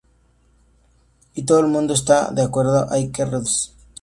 Y 1.35 1.43
todo 1.43 1.59
el 1.59 1.67
mundo 1.67 1.93
está 1.93 2.31
de 2.31 2.41
acuerdo: 2.41 2.87
hay 2.91 3.11
que 3.11 3.23
reducirlos"". 3.23 3.75